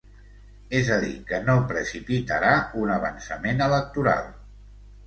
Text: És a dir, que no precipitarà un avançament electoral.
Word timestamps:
És 0.79 0.89
a 0.95 0.97
dir, 1.03 1.11
que 1.27 1.39
no 1.49 1.57
precipitarà 1.73 2.57
un 2.87 2.95
avançament 2.99 3.67
electoral. 3.71 4.31